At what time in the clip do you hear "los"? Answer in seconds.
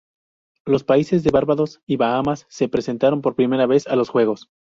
0.65-0.83, 3.95-4.09